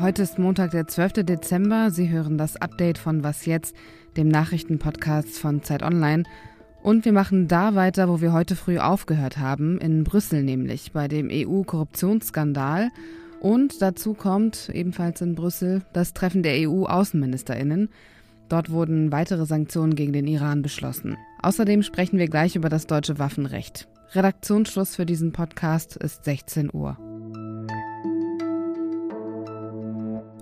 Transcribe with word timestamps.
Heute 0.00 0.22
ist 0.22 0.38
Montag, 0.38 0.70
der 0.70 0.86
12. 0.86 1.24
Dezember. 1.24 1.90
Sie 1.90 2.08
hören 2.08 2.38
das 2.38 2.54
Update 2.54 2.98
von 2.98 3.24
Was 3.24 3.46
jetzt, 3.46 3.74
dem 4.16 4.28
Nachrichtenpodcast 4.28 5.38
von 5.38 5.64
Zeit 5.64 5.82
Online. 5.82 6.22
Und 6.84 7.04
wir 7.04 7.12
machen 7.12 7.48
da 7.48 7.74
weiter, 7.74 8.08
wo 8.08 8.20
wir 8.20 8.32
heute 8.32 8.54
früh 8.54 8.78
aufgehört 8.78 9.38
haben, 9.38 9.78
in 9.78 10.04
Brüssel 10.04 10.44
nämlich, 10.44 10.92
bei 10.92 11.08
dem 11.08 11.28
EU-Korruptionsskandal. 11.32 12.90
Und 13.40 13.82
dazu 13.82 14.14
kommt 14.14 14.70
ebenfalls 14.72 15.20
in 15.20 15.34
Brüssel 15.34 15.82
das 15.92 16.12
Treffen 16.12 16.44
der 16.44 16.68
EU-Außenministerinnen. 16.68 17.88
Dort 18.48 18.70
wurden 18.70 19.10
weitere 19.10 19.46
Sanktionen 19.46 19.96
gegen 19.96 20.12
den 20.12 20.28
Iran 20.28 20.62
beschlossen. 20.62 21.16
Außerdem 21.42 21.82
sprechen 21.82 22.18
wir 22.20 22.28
gleich 22.28 22.54
über 22.54 22.68
das 22.68 22.86
deutsche 22.86 23.18
Waffenrecht. 23.18 23.88
Redaktionsschluss 24.12 24.94
für 24.94 25.06
diesen 25.06 25.32
Podcast 25.32 25.96
ist 25.96 26.24
16 26.24 26.70
Uhr. 26.72 26.96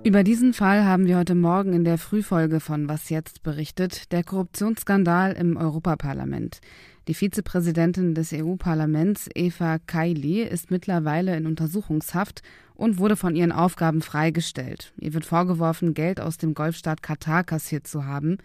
Über 0.03 0.23
diesen 0.23 0.53
Fall 0.53 0.85
haben 0.85 1.05
wir 1.05 1.17
heute 1.17 1.35
Morgen 1.35 1.73
in 1.73 1.83
der 1.83 1.97
Frühfolge 1.97 2.59
von 2.59 2.87
Was 2.87 3.09
jetzt 3.09 3.43
berichtet, 3.43 4.11
der 4.11 4.23
Korruptionsskandal 4.23 5.33
im 5.33 5.57
Europaparlament. 5.57 6.61
Die 7.07 7.13
Vizepräsidentin 7.13 8.13
des 8.13 8.31
EU-Parlaments, 8.31 9.29
Eva 9.33 9.79
Kaili, 9.79 10.43
ist 10.43 10.71
mittlerweile 10.71 11.35
in 11.35 11.45
Untersuchungshaft 11.45 12.41
und 12.75 12.99
wurde 12.99 13.15
von 13.15 13.35
ihren 13.35 13.51
Aufgaben 13.51 14.01
freigestellt. 14.01 14.93
Ihr 14.97 15.13
wird 15.13 15.25
vorgeworfen, 15.25 15.93
Geld 15.93 16.21
aus 16.21 16.37
dem 16.37 16.53
Golfstaat 16.53 17.01
Katar 17.01 17.43
kassiert 17.43 17.87
zu 17.87 18.05
haben, 18.05 18.37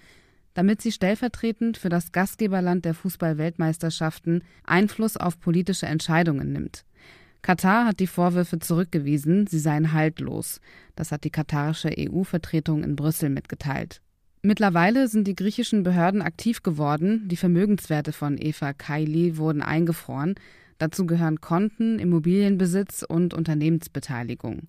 damit 0.54 0.82
sie 0.82 0.92
stellvertretend 0.92 1.76
für 1.76 1.88
das 1.88 2.12
Gastgeberland 2.12 2.84
der 2.84 2.94
Fußball-Weltmeisterschaften 2.94 4.42
Einfluss 4.64 5.16
auf 5.16 5.38
politische 5.38 5.86
Entscheidungen 5.86 6.52
nimmt. 6.52 6.84
Katar 7.42 7.86
hat 7.86 7.98
die 7.98 8.06
Vorwürfe 8.06 8.60
zurückgewiesen, 8.60 9.48
sie 9.48 9.58
seien 9.58 9.92
haltlos. 9.92 10.60
Das 10.94 11.10
hat 11.10 11.24
die 11.24 11.30
katarische 11.30 11.90
EU-Vertretung 11.98 12.84
in 12.84 12.94
Brüssel 12.94 13.30
mitgeteilt. 13.30 14.00
Mittlerweile 14.42 15.08
sind 15.08 15.26
die 15.26 15.36
griechischen 15.36 15.82
Behörden 15.82 16.22
aktiv 16.22 16.62
geworden. 16.62 17.28
Die 17.28 17.36
Vermögenswerte 17.36 18.12
von 18.12 18.38
Eva 18.38 18.72
Kaili 18.72 19.36
wurden 19.36 19.62
eingefroren. 19.62 20.36
Dazu 20.78 21.06
gehören 21.06 21.40
Konten, 21.40 21.98
Immobilienbesitz 21.98 23.04
und 23.08 23.34
Unternehmensbeteiligung. 23.34 24.68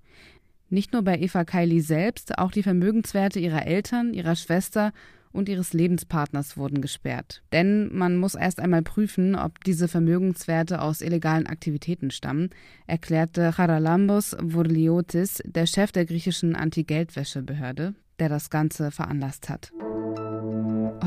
Nicht 0.69 0.93
nur 0.93 1.03
bei 1.03 1.19
Eva 1.19 1.43
Kaili 1.43 1.81
selbst, 1.81 2.37
auch 2.37 2.51
die 2.51 2.63
Vermögenswerte 2.63 3.39
ihrer 3.39 3.65
Eltern, 3.65 4.13
ihrer 4.13 4.35
Schwester 4.35 4.93
und 5.33 5.49
ihres 5.49 5.73
Lebenspartners 5.73 6.55
wurden 6.55 6.81
gesperrt. 6.81 7.43
Denn 7.51 7.93
man 7.93 8.15
muss 8.15 8.35
erst 8.35 8.59
einmal 8.59 8.83
prüfen, 8.83 9.35
ob 9.35 9.63
diese 9.63 9.87
Vermögenswerte 9.87 10.81
aus 10.81 11.01
illegalen 11.01 11.47
Aktivitäten 11.47 12.11
stammen, 12.11 12.51
erklärte 12.87 13.51
Charalambos 13.51 14.37
Vourliotis, 14.39 15.41
der 15.45 15.65
Chef 15.65 15.91
der 15.91 16.05
griechischen 16.05 16.55
Anti-Geldwäsche-Behörde, 16.55 17.95
der 18.19 18.29
das 18.29 18.49
Ganze 18.49 18.91
veranlasst 18.91 19.49
hat. 19.49 19.71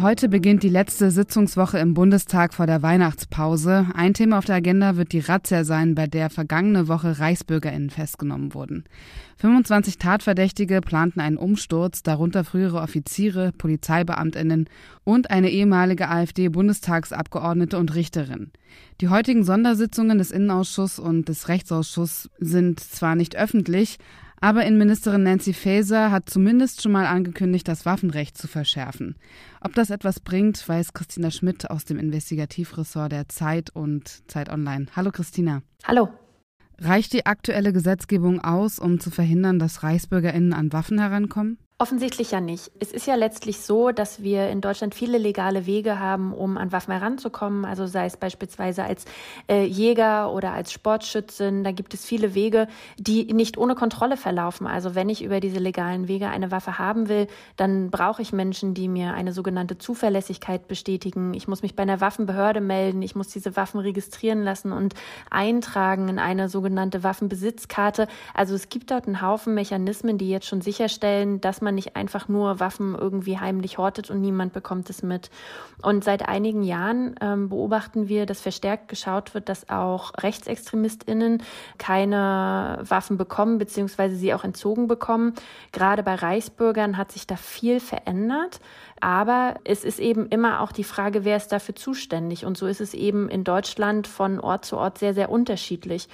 Heute 0.02 0.28
beginnt 0.28 0.62
die 0.62 0.68
letzte 0.68 1.10
Sitzungswoche 1.10 1.78
im 1.78 1.94
Bundestag 1.94 2.52
vor 2.52 2.66
der 2.66 2.82
Weihnachtspause. 2.82 3.86
Ein 3.94 4.12
Thema 4.12 4.36
auf 4.36 4.44
der 4.44 4.56
Agenda 4.56 4.96
wird 4.96 5.12
die 5.12 5.20
Razzia 5.20 5.64
sein, 5.64 5.94
bei 5.94 6.06
der 6.06 6.28
vergangene 6.28 6.86
Woche 6.86 7.18
ReichsbürgerInnen 7.18 7.88
festgenommen 7.88 8.52
wurden. 8.52 8.84
25 9.38 9.96
Tatverdächtige 9.96 10.82
planten 10.82 11.20
einen 11.20 11.38
Umsturz, 11.38 12.02
darunter 12.02 12.44
frühere 12.44 12.82
Offiziere, 12.82 13.52
PolizeibeamtInnen 13.56 14.68
und 15.04 15.30
eine 15.30 15.48
ehemalige 15.48 16.10
AfD-Bundestagsabgeordnete 16.10 17.78
und 17.78 17.94
Richterin. 17.94 18.50
Die 19.00 19.08
heutigen 19.08 19.44
Sondersitzungen 19.44 20.18
des 20.18 20.30
Innenausschusses 20.30 20.98
und 20.98 21.30
des 21.30 21.48
Rechtsausschusses 21.48 22.28
sind 22.38 22.80
zwar 22.80 23.14
nicht 23.14 23.36
öffentlich, 23.36 23.98
aber 24.40 24.64
Innenministerin 24.64 25.22
Nancy 25.22 25.52
Faeser 25.52 26.10
hat 26.10 26.28
zumindest 26.28 26.82
schon 26.82 26.92
mal 26.92 27.06
angekündigt, 27.06 27.66
das 27.68 27.86
Waffenrecht 27.86 28.36
zu 28.36 28.48
verschärfen. 28.48 29.16
Ob 29.60 29.74
das 29.74 29.90
etwas 29.90 30.20
bringt, 30.20 30.68
weiß 30.68 30.92
Christina 30.92 31.30
Schmidt 31.30 31.70
aus 31.70 31.84
dem 31.84 31.98
Investigativressort 31.98 33.12
der 33.12 33.28
Zeit 33.28 33.70
und 33.70 34.30
Zeit 34.30 34.50
Online. 34.50 34.86
Hallo 34.94 35.10
Christina. 35.10 35.62
Hallo. 35.84 36.10
Reicht 36.78 37.14
die 37.14 37.24
aktuelle 37.24 37.72
Gesetzgebung 37.72 38.40
aus, 38.40 38.78
um 38.78 39.00
zu 39.00 39.10
verhindern, 39.10 39.58
dass 39.58 39.82
Reichsbürgerinnen 39.82 40.52
an 40.52 40.72
Waffen 40.72 40.98
herankommen? 40.98 41.58
Offensichtlich 41.78 42.30
ja 42.30 42.40
nicht. 42.40 42.70
Es 42.80 42.90
ist 42.90 43.06
ja 43.06 43.16
letztlich 43.16 43.60
so, 43.60 43.90
dass 43.90 44.22
wir 44.22 44.48
in 44.48 44.62
Deutschland 44.62 44.94
viele 44.94 45.18
legale 45.18 45.66
Wege 45.66 45.98
haben, 45.98 46.32
um 46.32 46.56
an 46.56 46.72
Waffen 46.72 46.94
heranzukommen. 46.94 47.66
Also 47.66 47.84
sei 47.86 48.06
es 48.06 48.16
beispielsweise 48.16 48.82
als 48.82 49.04
äh, 49.46 49.66
Jäger 49.66 50.32
oder 50.32 50.52
als 50.52 50.72
Sportschützin. 50.72 51.64
Da 51.64 51.72
gibt 51.72 51.92
es 51.92 52.06
viele 52.06 52.34
Wege, 52.34 52.66
die 52.96 53.30
nicht 53.34 53.58
ohne 53.58 53.74
Kontrolle 53.74 54.16
verlaufen. 54.16 54.66
Also 54.66 54.94
wenn 54.94 55.10
ich 55.10 55.22
über 55.22 55.38
diese 55.38 55.58
legalen 55.58 56.08
Wege 56.08 56.30
eine 56.30 56.50
Waffe 56.50 56.78
haben 56.78 57.10
will, 57.10 57.26
dann 57.58 57.90
brauche 57.90 58.22
ich 58.22 58.32
Menschen, 58.32 58.72
die 58.72 58.88
mir 58.88 59.12
eine 59.12 59.34
sogenannte 59.34 59.76
Zuverlässigkeit 59.76 60.68
bestätigen. 60.68 61.34
Ich 61.34 61.46
muss 61.46 61.60
mich 61.60 61.76
bei 61.76 61.82
einer 61.82 62.00
Waffenbehörde 62.00 62.62
melden. 62.62 63.02
Ich 63.02 63.14
muss 63.14 63.28
diese 63.28 63.54
Waffen 63.54 63.80
registrieren 63.80 64.42
lassen 64.42 64.72
und 64.72 64.94
eintragen 65.28 66.08
in 66.08 66.18
eine 66.18 66.48
sogenannte 66.48 67.02
Waffenbesitzkarte. 67.02 68.08
Also 68.32 68.54
es 68.54 68.70
gibt 68.70 68.90
dort 68.90 69.06
einen 69.06 69.20
Haufen 69.20 69.52
Mechanismen, 69.52 70.16
die 70.16 70.30
jetzt 70.30 70.46
schon 70.46 70.62
sicherstellen, 70.62 71.42
dass 71.42 71.65
man 71.66 71.74
nicht 71.74 71.96
einfach 71.96 72.28
nur 72.28 72.60
Waffen 72.60 72.94
irgendwie 72.94 73.38
heimlich 73.38 73.76
hortet 73.76 74.10
und 74.10 74.22
niemand 74.22 74.54
bekommt 74.54 74.88
es 74.88 75.02
mit. 75.02 75.30
Und 75.82 76.04
seit 76.04 76.26
einigen 76.26 76.62
Jahren 76.62 77.16
ähm, 77.20 77.50
beobachten 77.50 78.08
wir, 78.08 78.24
dass 78.24 78.40
verstärkt 78.40 78.88
geschaut 78.88 79.34
wird, 79.34 79.48
dass 79.48 79.68
auch 79.68 80.12
RechtsextremistInnen 80.22 81.42
keine 81.76 82.78
Waffen 82.82 83.18
bekommen, 83.18 83.58
beziehungsweise 83.58 84.16
sie 84.16 84.32
auch 84.32 84.44
entzogen 84.44 84.86
bekommen. 84.86 85.34
Gerade 85.72 86.02
bei 86.02 86.14
Reichsbürgern 86.14 86.96
hat 86.96 87.12
sich 87.12 87.26
da 87.26 87.36
viel 87.36 87.80
verändert. 87.80 88.60
Aber 89.00 89.56
es 89.64 89.84
ist 89.84 89.98
eben 89.98 90.26
immer 90.28 90.60
auch 90.60 90.72
die 90.72 90.84
Frage, 90.84 91.24
wer 91.24 91.36
ist 91.36 91.48
dafür 91.48 91.74
zuständig? 91.74 92.44
Und 92.44 92.56
so 92.56 92.66
ist 92.66 92.80
es 92.80 92.94
eben 92.94 93.28
in 93.28 93.44
Deutschland 93.44 94.06
von 94.06 94.40
Ort 94.40 94.64
zu 94.64 94.76
Ort 94.76 94.98
sehr, 94.98 95.14
sehr 95.14 95.30
unterschiedlich. 95.30 96.08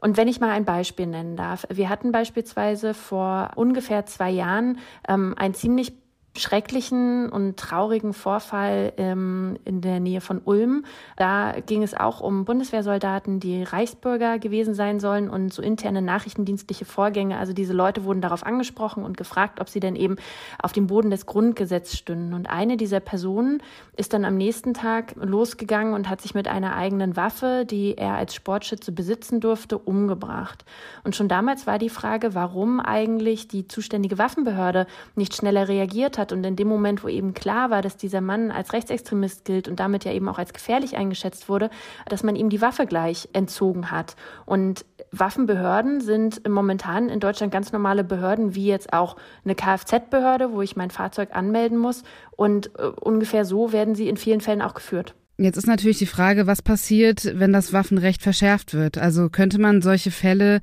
Und 0.00 0.16
wenn 0.16 0.28
ich 0.28 0.40
mal 0.40 0.50
ein 0.50 0.64
Beispiel 0.64 1.06
nennen 1.06 1.36
darf. 1.36 1.64
Wir 1.70 1.88
hatten 1.88 2.10
beispielsweise 2.10 2.92
vor 2.92 3.52
ungefähr 3.54 4.04
zwei 4.06 4.30
Jahren 4.30 4.78
ähm, 5.08 5.34
ein 5.36 5.54
ziemlich 5.54 5.92
schrecklichen 6.36 7.28
und 7.28 7.58
traurigen 7.58 8.14
Vorfall 8.14 8.94
ähm, 8.96 9.58
in 9.66 9.82
der 9.82 10.00
Nähe 10.00 10.22
von 10.22 10.40
Ulm. 10.42 10.86
Da 11.16 11.56
ging 11.66 11.82
es 11.82 11.94
auch 11.94 12.20
um 12.20 12.46
Bundeswehrsoldaten, 12.46 13.38
die 13.38 13.62
Reichsbürger 13.62 14.38
gewesen 14.38 14.74
sein 14.74 14.98
sollen 14.98 15.28
und 15.28 15.52
so 15.52 15.60
interne 15.60 16.00
nachrichtendienstliche 16.00 16.86
Vorgänge. 16.86 17.36
Also 17.36 17.52
diese 17.52 17.74
Leute 17.74 18.04
wurden 18.04 18.22
darauf 18.22 18.46
angesprochen 18.46 19.04
und 19.04 19.18
gefragt, 19.18 19.60
ob 19.60 19.68
sie 19.68 19.80
denn 19.80 19.94
eben 19.94 20.16
auf 20.58 20.72
dem 20.72 20.86
Boden 20.86 21.10
des 21.10 21.26
Grundgesetzes 21.26 21.98
stünden. 21.98 22.32
Und 22.32 22.48
eine 22.48 22.78
dieser 22.78 23.00
Personen 23.00 23.62
ist 23.94 24.14
dann 24.14 24.24
am 24.24 24.38
nächsten 24.38 24.72
Tag 24.72 25.14
losgegangen 25.16 25.92
und 25.92 26.08
hat 26.08 26.22
sich 26.22 26.34
mit 26.34 26.48
einer 26.48 26.74
eigenen 26.76 27.14
Waffe, 27.14 27.66
die 27.68 27.98
er 27.98 28.14
als 28.14 28.34
Sportschütze 28.34 28.90
besitzen 28.90 29.40
durfte, 29.40 29.76
umgebracht. 29.76 30.64
Und 31.04 31.14
schon 31.14 31.28
damals 31.28 31.66
war 31.66 31.78
die 31.78 31.90
Frage, 31.90 32.34
warum 32.34 32.80
eigentlich 32.80 33.48
die 33.48 33.68
zuständige 33.68 34.16
Waffenbehörde 34.16 34.86
nicht 35.14 35.36
schneller 35.36 35.68
reagiert 35.68 36.16
hat 36.16 36.21
hat. 36.22 36.32
Und 36.32 36.44
in 36.44 36.56
dem 36.56 36.68
Moment, 36.68 37.04
wo 37.04 37.08
eben 37.08 37.34
klar 37.34 37.70
war, 37.70 37.82
dass 37.82 37.96
dieser 37.96 38.20
Mann 38.20 38.50
als 38.50 38.72
Rechtsextremist 38.72 39.44
gilt 39.44 39.68
und 39.68 39.80
damit 39.80 40.04
ja 40.04 40.12
eben 40.12 40.28
auch 40.28 40.38
als 40.38 40.52
gefährlich 40.52 40.96
eingeschätzt 40.96 41.48
wurde, 41.48 41.68
dass 42.08 42.22
man 42.22 42.36
ihm 42.36 42.48
die 42.48 42.60
Waffe 42.60 42.86
gleich 42.86 43.28
entzogen 43.32 43.90
hat. 43.90 44.16
Und 44.46 44.84
Waffenbehörden 45.10 46.00
sind 46.00 46.48
momentan 46.48 47.08
in 47.08 47.20
Deutschland 47.20 47.52
ganz 47.52 47.72
normale 47.72 48.04
Behörden, 48.04 48.54
wie 48.54 48.66
jetzt 48.66 48.92
auch 48.92 49.16
eine 49.44 49.54
Kfz-Behörde, 49.54 50.52
wo 50.52 50.62
ich 50.62 50.76
mein 50.76 50.90
Fahrzeug 50.90 51.30
anmelden 51.32 51.76
muss. 51.76 52.04
Und 52.30 52.70
äh, 52.78 52.84
ungefähr 52.86 53.44
so 53.44 53.72
werden 53.72 53.94
sie 53.94 54.08
in 54.08 54.16
vielen 54.16 54.40
Fällen 54.40 54.62
auch 54.62 54.74
geführt. 54.74 55.14
Jetzt 55.38 55.56
ist 55.56 55.66
natürlich 55.66 55.98
die 55.98 56.06
Frage, 56.06 56.46
was 56.46 56.62
passiert, 56.62 57.38
wenn 57.38 57.52
das 57.52 57.72
Waffenrecht 57.72 58.22
verschärft 58.22 58.74
wird? 58.74 58.96
Also 58.96 59.28
könnte 59.28 59.60
man 59.60 59.82
solche 59.82 60.10
Fälle 60.10 60.60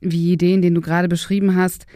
wie 0.00 0.36
den, 0.36 0.62
den 0.62 0.74
du 0.74 0.80
gerade 0.80 1.08
beschrieben 1.08 1.56
hast, 1.56 1.86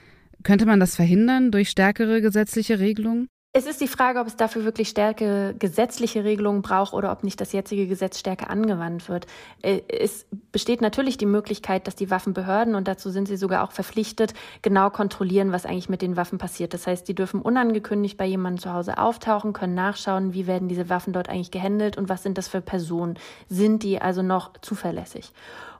könnte 0.42 0.66
man 0.66 0.80
das 0.80 0.96
verhindern 0.96 1.50
durch 1.50 1.70
stärkere 1.70 2.20
gesetzliche 2.20 2.78
Regelungen? 2.78 3.28
Es 3.54 3.66
ist 3.66 3.80
die 3.80 3.88
Frage, 3.88 4.20
ob 4.20 4.26
es 4.26 4.36
dafür 4.36 4.64
wirklich 4.64 4.90
stärkere 4.90 5.54
gesetzliche 5.58 6.22
Regelungen 6.22 6.60
braucht 6.60 6.92
oder 6.92 7.10
ob 7.10 7.24
nicht 7.24 7.40
das 7.40 7.52
jetzige 7.52 7.86
Gesetz 7.86 8.18
stärker 8.18 8.50
angewandt 8.50 9.08
wird. 9.08 9.26
Äh, 9.62 9.80
es 9.88 10.26
besteht 10.52 10.82
natürlich 10.82 11.16
die 11.16 11.26
Möglichkeit, 11.26 11.86
dass 11.86 11.96
die 11.96 12.10
Waffenbehörden, 12.10 12.74
und 12.74 12.86
dazu 12.86 13.08
sind 13.08 13.26
sie 13.26 13.38
sogar 13.38 13.64
auch 13.64 13.72
verpflichtet, 13.72 14.34
genau 14.60 14.90
kontrollieren, 14.90 15.50
was 15.50 15.64
eigentlich 15.64 15.88
mit 15.88 16.02
den 16.02 16.16
Waffen 16.16 16.36
passiert. 16.36 16.74
Das 16.74 16.86
heißt, 16.86 17.08
die 17.08 17.14
dürfen 17.14 17.40
unangekündigt 17.40 18.18
bei 18.18 18.26
jemandem 18.26 18.60
zu 18.60 18.72
Hause 18.72 18.98
auftauchen, 18.98 19.54
können 19.54 19.74
nachschauen, 19.74 20.34
wie 20.34 20.46
werden 20.46 20.68
diese 20.68 20.90
Waffen 20.90 21.14
dort 21.14 21.30
eigentlich 21.30 21.50
gehandelt 21.50 21.96
und 21.96 22.10
was 22.10 22.22
sind 22.22 22.36
das 22.36 22.48
für 22.48 22.60
Personen. 22.60 23.18
Sind 23.48 23.82
die 23.82 24.00
also 24.00 24.20
noch 24.22 24.52
zuverlässig? 24.60 25.32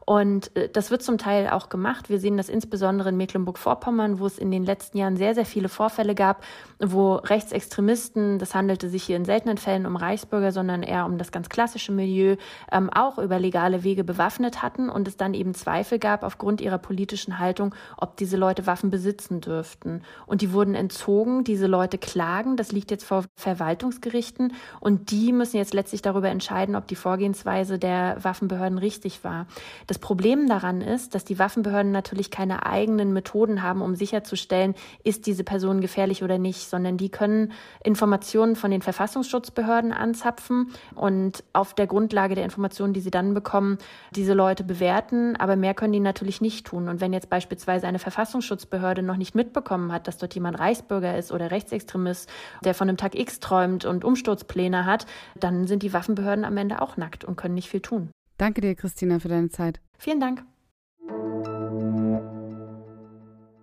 Und 0.09 0.57
äh, 0.57 0.71
das 0.71 0.91
wird 0.91 1.03
zum 1.03 1.19
Teil 1.19 1.51
auch 1.51 1.69
gemacht. 1.69 2.09
Wir 2.09 2.19
sehen 2.19 2.39
das 2.39 2.49
insbesondere 2.49 3.11
in 3.11 3.19
Mecklenburg-Vorpommern, 3.19 4.19
wo 4.19 4.25
es 4.25 4.39
in 4.39 4.51
den 4.51 4.65
letzten 4.65 4.97
Jahren 4.97 5.19
sehr, 5.19 5.35
sehr 5.35 5.45
viele 5.45 5.69
Vorfälle 5.69 6.15
gab, 6.15 6.45
wo 6.79 7.17
Rechtsextremisten, 7.17 8.39
das 8.39 8.55
handelte 8.55 8.89
sich 8.89 9.03
hier 9.03 9.17
in 9.17 9.27
seltenen 9.27 9.59
Fällen 9.59 9.85
um 9.85 9.97
Reichsbürger, 9.97 10.51
sondern 10.51 10.83
eher 10.83 11.05
um 11.05 11.19
das 11.19 11.31
ganz 11.31 11.51
klassische 11.51 11.93
Milieu, 11.93 12.37
ähm, 12.73 12.89
auch 12.89 13.19
über 13.19 13.39
legale 13.39 13.85
Wege 13.85 14.03
bewaffnet 14.03 14.63
hatten 14.63 14.89
und 14.89 15.07
es 15.07 15.19
dann 15.19 15.35
eben 15.35 15.53
Zweifel 15.53 15.99
gab 15.99 16.23
aufgrund 16.23 16.63
ihrer 16.63 16.79
politischen 16.79 17.39
Haltung, 17.39 17.75
ob 17.99 18.17
diese 18.17 18.39
Leute 18.39 18.67
Waffen 18.67 18.89
besitzen 18.89 19.43
dürften. 19.43 20.01
Und 20.25 20.41
die 20.41 20.55
wurden 20.55 20.75
entzogen. 20.75 21.45
Diese 21.45 21.67
Leute 21.67 21.99
klagen. 21.99 22.57
Das 22.57 22.73
liegt 22.73 22.91
jetzt 22.91 23.05
vor 23.05 23.27
Verwaltungsgerichten 23.37 24.55
und 24.81 25.11
die 25.11 25.35
müssen 25.35 25.59
jetzt 25.59 25.75
letztlich 25.75 26.01
darüber 26.01 26.31
entscheiden, 26.31 26.77
ob 26.77 26.87
die 26.87 26.97
Vorgehensweise 26.97 27.79
der 27.79 28.17
Waffenbehörden 28.25 28.79
richtig 28.79 29.23
war. 29.23 29.47
Das 29.87 29.98
Problem 29.99 30.49
daran 30.49 30.81
ist, 30.81 31.15
dass 31.15 31.25
die 31.25 31.39
Waffenbehörden 31.39 31.93
natürlich 31.93 32.31
keine 32.31 32.67
eigenen 32.67 33.13
Methoden 33.13 33.63
haben, 33.63 33.83
um 33.83 33.95
sicherzustellen, 33.95 34.75
ist 35.05 35.27
diese 35.27 35.45
Person 35.45 35.81
gefährlich 35.81 36.23
oder 36.23 36.39
nicht, 36.39 36.69
sondern 36.69 36.97
die 36.97 37.11
können 37.11 37.53
Informationen 37.85 38.57
von 38.57 38.71
den 38.71 38.83
Verfassungsschutzbehörden 38.83 39.93
anzapfen 39.93 40.73
und 40.95 41.45
auf 41.53 41.75
der 41.75 41.87
Grundlage 41.87 42.35
der 42.35 42.45
Informationen, 42.45 42.93
die 42.93 43.01
sie 43.01 43.11
dann 43.11 43.35
bekommen, 43.35 43.79
diese 44.15 44.35
Leute 44.35 44.65
bewerten. 44.65 45.37
Aber 45.37 45.57
mehr 45.57 45.75
können 45.75 45.93
die 45.93 46.01
natürlich 46.01 46.41
nicht 46.41 46.67
tun. 46.67 46.89
Und 46.89 47.01
wenn 47.01 47.13
jetzt 47.13 47.31
beispielsweise 47.31 47.87
eine 47.87 47.99
Verfassungsschutzbehörde 47.99 49.03
noch 49.03 49.17
nicht 49.17 49.35
mitbekommen 49.35 49.93
hat, 49.93 50.09
dass 50.09 50.19
dort 50.19 50.35
jemand 50.35 50.59
Reichsbürger 50.59 51.17
ist 51.17 51.33
oder 51.33 51.51
Rechtsextremist, 51.51 52.29
der 52.65 52.75
von 52.75 52.89
einem 52.89 52.97
Tag 52.97 53.15
X 53.15 53.41
träumt 53.41 53.85
und 53.85 54.05
Umsturzpläne 54.05 54.87
hat, 54.87 55.07
dann 55.39 55.67
sind 55.67 55.83
die 55.83 55.93
Waffenbehörden 55.93 56.45
am 56.45 56.57
Ende 56.57 56.83
auch 56.83 56.97
nackt 56.97 57.25
und 57.25 57.37
können 57.37 57.55
nicht 57.55 57.69
viel 57.69 57.81
tun. 57.81 58.11
Danke 58.39 58.61
dir, 58.61 58.77
Christina, 58.77 59.19
für 59.19 59.29
deine 59.29 59.49
Zeit. 59.49 59.81
Vielen 59.99 60.21
Dank. 60.21 60.45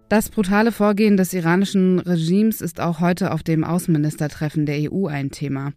Das 0.10 0.30
brutale 0.30 0.72
Vorgehen 0.72 1.18
des 1.18 1.34
iranischen 1.34 2.00
Regimes 2.00 2.62
ist 2.62 2.80
auch 2.80 3.00
heute 3.00 3.32
auf 3.32 3.42
dem 3.42 3.64
Außenministertreffen 3.64 4.66
der 4.66 4.92
EU 4.92 5.08
ein 5.08 5.32
Thema. 5.32 5.74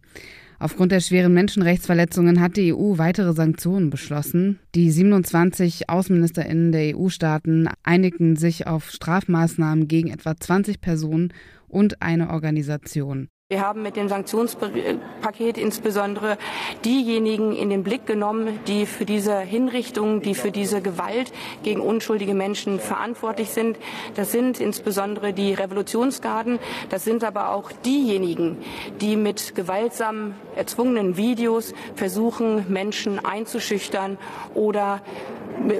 Aufgrund 0.59 0.91
der 0.91 0.99
schweren 0.99 1.33
Menschenrechtsverletzungen 1.33 2.41
hat 2.41 2.57
die 2.57 2.73
EU 2.73 2.97
weitere 2.97 3.33
Sanktionen 3.33 3.89
beschlossen. 3.89 4.59
Die 4.75 4.91
27 4.91 5.89
Außenministerinnen 5.89 6.73
der 6.73 6.97
EU-Staaten 6.97 7.69
einigten 7.81 8.35
sich 8.35 8.67
auf 8.67 8.91
Strafmaßnahmen 8.91 9.87
gegen 9.87 10.09
etwa 10.11 10.35
20 10.35 10.81
Personen 10.81 11.33
und 11.67 12.01
eine 12.01 12.29
Organisation. 12.29 13.29
Wir 13.51 13.61
haben 13.61 13.81
mit 13.81 13.95
dem 13.95 14.09
Sanktionspaket 14.09 15.57
insbesondere 15.57 16.37
diejenigen 16.85 17.55
in 17.55 17.71
den 17.71 17.81
Blick 17.81 18.05
genommen, 18.05 18.59
die 18.67 18.85
für 18.85 19.05
diese 19.05 19.39
Hinrichtung, 19.39 20.21
die 20.21 20.35
für 20.35 20.51
diese 20.51 20.83
Gewalt 20.83 21.33
gegen 21.63 21.81
unschuldige 21.81 22.35
Menschen 22.35 22.79
verantwortlich 22.79 23.49
sind. 23.49 23.79
Das 24.13 24.31
sind 24.31 24.59
insbesondere 24.59 25.33
die 25.33 25.55
Revolutionsgarden. 25.55 26.59
Das 26.89 27.05
sind 27.05 27.23
aber 27.23 27.49
auch 27.49 27.71
diejenigen, 27.71 28.57
die 29.01 29.15
mit 29.15 29.55
gewaltsam 29.55 30.35
erzwungenen 30.55 31.17
Videos 31.17 31.73
versuchen, 31.95 32.71
Menschen 32.71 33.17
einzuschüchtern 33.17 34.19
oder 34.53 35.01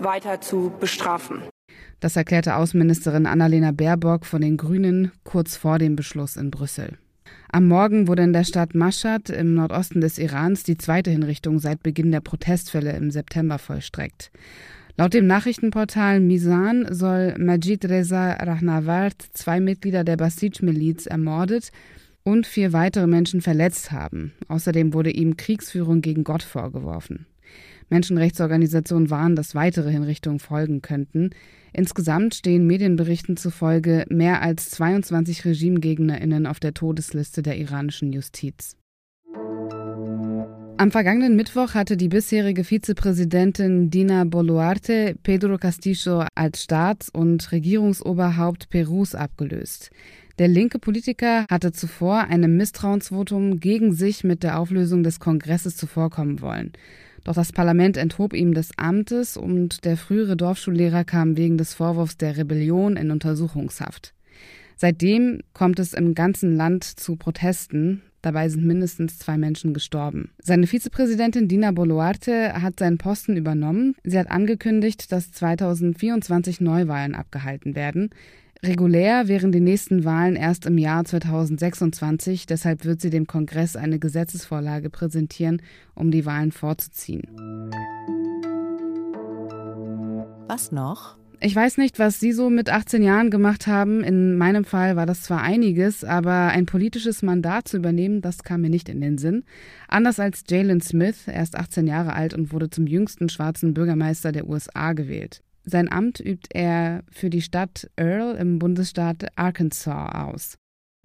weiter 0.01 0.41
zu 0.41 0.71
bestrafen. 0.79 1.43
Das 1.99 2.15
erklärte 2.15 2.55
Außenministerin 2.55 3.27
Annalena 3.27 3.71
Baerbock 3.71 4.25
von 4.25 4.41
den 4.41 4.57
Grünen 4.57 5.11
kurz 5.23 5.55
vor 5.55 5.77
dem 5.77 5.95
Beschluss 5.95 6.35
in 6.35 6.49
Brüssel. 6.49 6.97
Am 7.51 7.67
Morgen 7.67 8.07
wurde 8.07 8.23
in 8.23 8.33
der 8.33 8.43
Stadt 8.43 8.75
Mashhad 8.75 9.29
im 9.29 9.55
Nordosten 9.55 10.01
des 10.01 10.17
Irans 10.19 10.63
die 10.63 10.77
zweite 10.77 11.09
Hinrichtung 11.09 11.59
seit 11.59 11.81
Beginn 11.81 12.11
der 12.11 12.21
Protestfälle 12.21 12.95
im 12.95 13.09
September 13.09 13.57
vollstreckt. 13.57 14.31
Laut 14.97 15.13
dem 15.13 15.27
Nachrichtenportal 15.27 16.19
Misan 16.19 16.85
soll 16.93 17.35
Majid 17.37 17.85
Reza 17.85 18.33
Rahnavard 18.33 19.15
zwei 19.33 19.59
Mitglieder 19.59 20.03
der 20.03 20.17
Basij-Miliz 20.17 21.05
ermordet 21.05 21.71
und 22.23 22.45
vier 22.45 22.73
weitere 22.73 23.07
Menschen 23.07 23.41
verletzt 23.41 23.91
haben. 23.91 24.33
Außerdem 24.47 24.93
wurde 24.93 25.11
ihm 25.11 25.37
Kriegsführung 25.37 26.01
gegen 26.01 26.23
Gott 26.23 26.43
vorgeworfen. 26.43 27.25
Menschenrechtsorganisationen 27.89 29.09
warnen, 29.09 29.35
dass 29.35 29.55
weitere 29.55 29.89
Hinrichtungen 29.89 30.39
folgen 30.39 30.81
könnten. 30.81 31.31
Insgesamt 31.73 32.35
stehen 32.35 32.65
Medienberichten 32.65 33.37
zufolge 33.37 34.05
mehr 34.09 34.41
als 34.41 34.69
22 34.71 35.45
Regimegegnerinnen 35.45 36.45
auf 36.45 36.59
der 36.59 36.73
Todesliste 36.73 37.41
der 37.41 37.57
iranischen 37.57 38.11
Justiz. 38.11 38.75
Am 40.79 40.91
vergangenen 40.91 41.35
Mittwoch 41.35 41.73
hatte 41.73 41.97
die 41.97 42.07
bisherige 42.07 42.63
Vizepräsidentin 42.63 43.89
Dina 43.89 44.23
Boluarte 44.23 45.13
Pedro 45.23 45.57
Castillo 45.57 46.25
als 46.35 46.63
Staats- 46.63 47.09
und 47.09 47.51
Regierungsoberhaupt 47.51 48.69
Perus 48.69 49.13
abgelöst. 49.13 49.91
Der 50.37 50.47
linke 50.47 50.79
Politiker 50.79 51.45
hatte 51.51 51.73
zuvor 51.73 52.19
einem 52.21 52.55
Misstrauensvotum 52.55 53.59
gegen 53.59 53.91
sich 53.91 54.23
mit 54.23 54.41
der 54.41 54.57
Auflösung 54.57 55.03
des 55.03 55.19
Kongresses 55.19 55.75
zuvorkommen 55.75 56.39
wollen. 56.39 56.71
Doch 57.23 57.33
das 57.33 57.51
Parlament 57.51 57.97
enthob 57.97 58.33
ihm 58.33 58.53
des 58.53 58.71
Amtes 58.77 59.37
und 59.37 59.85
der 59.85 59.97
frühere 59.97 60.37
Dorfschullehrer 60.37 61.03
kam 61.03 61.37
wegen 61.37 61.57
des 61.57 61.73
Vorwurfs 61.73 62.17
der 62.17 62.37
Rebellion 62.37 62.95
in 62.95 63.11
Untersuchungshaft. 63.11 64.13
Seitdem 64.75 65.41
kommt 65.53 65.77
es 65.79 65.93
im 65.93 66.15
ganzen 66.15 66.55
Land 66.55 66.85
zu 66.85 67.17
Protesten. 67.17 68.01
Dabei 68.21 68.47
sind 68.49 68.65
mindestens 68.65 69.17
zwei 69.19 69.37
Menschen 69.37 69.73
gestorben. 69.73 70.31
Seine 70.41 70.67
Vizepräsidentin 70.67 71.47
Dina 71.47 71.71
Boluarte 71.71 72.61
hat 72.61 72.79
seinen 72.79 72.97
Posten 72.97 73.35
übernommen. 73.35 73.95
Sie 74.03 74.17
hat 74.17 74.31
angekündigt, 74.31 75.11
dass 75.11 75.31
2024 75.31 76.61
Neuwahlen 76.61 77.15
abgehalten 77.15 77.75
werden. 77.75 78.09
Regulär 78.61 79.29
wären 79.29 79.53
die 79.53 79.61
nächsten 79.61 80.03
Wahlen 80.03 80.35
erst 80.35 80.65
im 80.65 80.77
Jahr 80.77 81.05
2026, 81.05 82.45
deshalb 82.45 82.83
wird 82.83 82.99
sie 82.99 83.09
dem 83.09 83.25
Kongress 83.25 83.77
eine 83.77 83.99
Gesetzesvorlage 83.99 84.89
präsentieren, 84.89 85.61
um 85.95 86.11
die 86.11 86.25
Wahlen 86.25 86.51
vorzuziehen. 86.51 87.23
Was 90.49 90.73
noch? 90.73 91.17
Ich 91.41 91.55
weiß 91.55 91.77
nicht, 91.77 91.99
was 91.99 92.19
Sie 92.19 92.33
so 92.33 92.49
mit 92.49 92.69
18 92.69 93.01
Jahren 93.01 93.29
gemacht 93.29 93.65
haben. 93.65 94.03
In 94.03 94.35
meinem 94.35 94.65
Fall 94.65 94.97
war 94.97 95.05
das 95.05 95.21
zwar 95.21 95.41
einiges, 95.41 96.03
aber 96.03 96.49
ein 96.49 96.65
politisches 96.65 97.21
Mandat 97.21 97.69
zu 97.69 97.77
übernehmen, 97.77 98.19
das 98.19 98.43
kam 98.43 98.59
mir 98.59 98.69
nicht 98.69 98.89
in 98.89 98.99
den 98.99 99.17
Sinn. 99.17 99.45
Anders 99.87 100.19
als 100.19 100.43
Jalen 100.49 100.81
Smith, 100.81 101.27
er 101.27 101.43
ist 101.43 101.55
18 101.55 101.87
Jahre 101.87 102.13
alt 102.13 102.33
und 102.33 102.51
wurde 102.51 102.69
zum 102.69 102.87
jüngsten 102.87 103.29
schwarzen 103.29 103.73
Bürgermeister 103.73 104.33
der 104.33 104.49
USA 104.49 104.91
gewählt. 104.91 105.41
Sein 105.69 105.91
Amt 105.91 106.19
übt 106.19 106.49
er 106.53 107.03
für 107.11 107.29
die 107.29 107.41
Stadt 107.41 107.89
Earl 107.95 108.35
im 108.35 108.59
Bundesstaat 108.59 109.27
Arkansas 109.35 110.13
aus. 110.13 110.57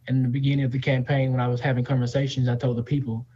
In 0.06 0.22
the 0.22 0.31
beginning 0.31 0.66
of 0.66 0.72
the 0.72 0.81
campaign, 0.81 1.32
when 1.32 1.40
I 1.40 1.49
was 1.49 1.62
having 1.64 1.84
conversations, 1.84 2.49
I 2.49 2.56
told 2.56 2.76
the 2.76 2.82
people, 2.82 3.26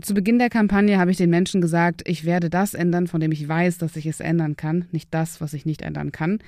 zu 0.00 0.14
Beginn 0.14 0.38
der 0.38 0.48
Kampagne 0.48 0.98
habe 0.98 1.10
ich 1.10 1.16
den 1.18 1.28
Menschen 1.28 1.60
gesagt, 1.60 2.02
ich 2.06 2.24
werde 2.24 2.48
das 2.48 2.72
ändern, 2.72 3.06
von 3.08 3.20
dem 3.20 3.30
ich 3.30 3.46
weiß, 3.46 3.76
dass 3.76 3.96
ich 3.96 4.06
es 4.06 4.20
ändern 4.20 4.56
kann, 4.56 4.86
nicht 4.90 5.12
das, 5.12 5.42
was 5.42 5.52
ich 5.52 5.66
nicht 5.66 5.82
ändern 5.82 6.12
kann. 6.12 6.38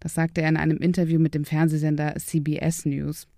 Das 0.00 0.14
sagte 0.14 0.40
er 0.40 0.48
in 0.48 0.56
einem 0.56 0.78
Interview 0.78 1.18
mit 1.18 1.34
dem 1.34 1.44
Fernsehsender 1.44 2.14
CBS 2.16 2.86
News. 2.86 3.28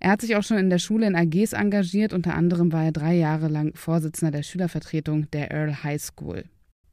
Er 0.00 0.12
hat 0.12 0.22
sich 0.22 0.34
auch 0.36 0.42
schon 0.42 0.56
in 0.56 0.70
der 0.70 0.78
Schule 0.78 1.06
in 1.06 1.14
AGs 1.14 1.52
engagiert, 1.52 2.14
unter 2.14 2.34
anderem 2.34 2.72
war 2.72 2.84
er 2.84 2.92
drei 2.92 3.14
Jahre 3.14 3.48
lang 3.48 3.74
Vorsitzender 3.74 4.32
der 4.32 4.42
Schülervertretung 4.42 5.30
der 5.30 5.50
Earl 5.50 5.82
High 5.82 6.00
School. 6.00 6.44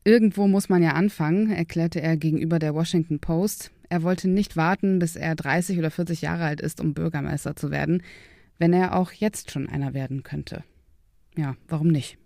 Irgendwo 0.04 0.48
muss 0.48 0.68
man 0.68 0.82
ja 0.82 0.94
anfangen, 0.94 1.52
erklärte 1.52 2.02
er 2.02 2.18
gegenüber 2.18 2.58
der 2.58 2.74
Washington 2.74 3.20
Post. 3.20 3.72
Er 3.88 4.02
wollte 4.02 4.28
nicht 4.28 4.58
warten, 4.58 4.98
bis 4.98 5.16
er 5.16 5.36
30 5.36 5.78
oder 5.78 5.92
40 5.92 6.24
Jahre 6.24 6.46
alt 6.46 6.60
ist, 6.60 6.82
um 6.82 6.96
Bürgermeister 6.96 7.56
zu 7.56 7.70
werden, 7.70 8.02
wenn 8.58 8.74
er 8.74 8.96
auch 8.96 9.12
jetzt 9.12 9.52
schon 9.52 9.70
einer 9.70 9.94
werden 9.94 10.24
könnte. 10.24 10.64
Ja, 11.38 11.56
warum 11.68 11.90
nicht? 11.90 12.18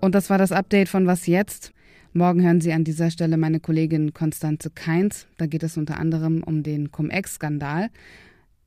Und 0.00 0.14
das 0.14 0.30
war 0.30 0.38
das 0.38 0.52
Update 0.52 0.88
von 0.88 1.06
Was 1.08 1.26
jetzt? 1.26 1.72
Morgen 2.12 2.44
hören 2.44 2.60
Sie 2.60 2.72
an 2.72 2.84
dieser 2.84 3.10
Stelle 3.10 3.36
meine 3.36 3.58
Kollegin 3.58 4.12
Konstanze 4.12 4.70
Keins. 4.70 5.26
Da 5.36 5.46
geht 5.46 5.64
es 5.64 5.76
unter 5.76 5.98
anderem 5.98 6.44
um 6.44 6.62
den 6.62 6.92
Cum-Ex-Skandal. 6.92 7.88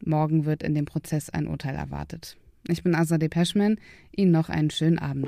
Morgen 0.04 0.44
wird 0.44 0.64
in 0.64 0.76
dem 0.76 0.86
Prozess 0.86 1.30
ein 1.30 1.48
Urteil 1.48 1.76
erwartet. 1.76 2.36
Ich 2.68 2.84
bin 2.84 2.96
Azadeh 2.96 3.30
Peschman. 3.30 3.78
Ihnen 4.16 4.32
noch 4.32 4.50
einen 4.50 4.70
schönen 4.70 5.00
Abend. 5.00 5.28